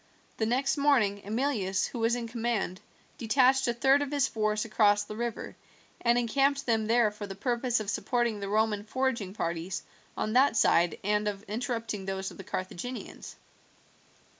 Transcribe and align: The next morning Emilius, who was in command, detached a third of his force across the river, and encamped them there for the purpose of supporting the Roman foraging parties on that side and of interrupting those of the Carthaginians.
The 0.37 0.47
next 0.47 0.77
morning 0.77 1.21
Emilius, 1.25 1.85
who 1.85 1.99
was 1.99 2.15
in 2.15 2.27
command, 2.27 2.81
detached 3.19 3.67
a 3.67 3.73
third 3.75 4.01
of 4.01 4.09
his 4.09 4.27
force 4.27 4.65
across 4.65 5.03
the 5.03 5.15
river, 5.15 5.55
and 6.03 6.17
encamped 6.17 6.65
them 6.65 6.87
there 6.87 7.11
for 7.11 7.27
the 7.27 7.35
purpose 7.35 7.79
of 7.79 7.87
supporting 7.87 8.39
the 8.39 8.49
Roman 8.49 8.83
foraging 8.83 9.35
parties 9.35 9.83
on 10.17 10.33
that 10.33 10.57
side 10.57 10.97
and 11.03 11.27
of 11.27 11.43
interrupting 11.43 12.05
those 12.05 12.31
of 12.31 12.37
the 12.37 12.43
Carthaginians. 12.43 13.35